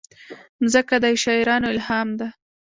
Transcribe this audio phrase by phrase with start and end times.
[0.61, 2.27] مځکه د شاعرانو الهام ده.